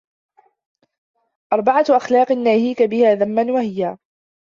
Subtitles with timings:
[1.53, 3.97] أَرْبَعَةُ أَخْلَاقٍ نَاهِيكَ بِهَا ذَمًّا وَهِيَ